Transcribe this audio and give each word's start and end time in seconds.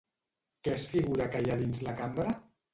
Què 0.67 0.73
es 0.77 0.85
figura 0.95 1.29
que 1.37 1.45
hi 1.45 1.53
ha 1.53 1.61
dins 1.63 1.87
la 1.91 1.97
cambra? 2.03 2.37